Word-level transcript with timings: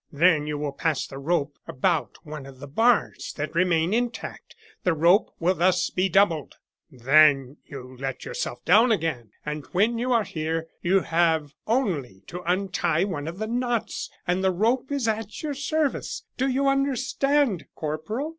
Then 0.11 0.47
you 0.47 0.57
will 0.57 0.71
pass 0.71 1.05
the 1.05 1.19
rope 1.19 1.59
about 1.67 2.17
one 2.23 2.47
of 2.47 2.59
the 2.59 2.65
bars 2.67 3.33
that 3.37 3.53
remain 3.53 3.93
intact; 3.93 4.55
the 4.83 4.95
rope 4.95 5.29
will 5.39 5.53
thus 5.53 5.91
be 5.91 6.09
doubled; 6.09 6.55
then 6.89 7.57
you 7.67 7.95
let 7.99 8.25
yourself 8.25 8.65
down 8.65 8.91
again, 8.91 9.29
and 9.45 9.67
when 9.73 9.99
you 9.99 10.11
are 10.11 10.23
here, 10.23 10.65
you 10.81 11.01
have 11.01 11.53
only 11.67 12.23
to 12.25 12.41
untie 12.51 13.03
one 13.03 13.27
of 13.27 13.37
the 13.37 13.45
knots 13.45 14.09
and 14.25 14.43
the 14.43 14.49
rope 14.49 14.91
is 14.91 15.07
at 15.07 15.43
your 15.43 15.53
service. 15.53 16.23
Do 16.35 16.47
you 16.47 16.67
understand, 16.67 17.67
Corporal?" 17.75 18.29